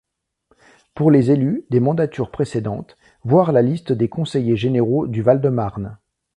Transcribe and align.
Pour 0.95 1.11
les 1.11 1.29
élus 1.29 1.63
des 1.69 1.79
mandatures 1.79 2.31
précédentes, 2.31 2.97
voir 3.23 3.51
la 3.51 3.61
liste 3.61 3.91
des 3.91 4.09
conseillers 4.09 4.57
généraux 4.57 5.05
du 5.05 5.21
Val-de-Marne. 5.21 5.99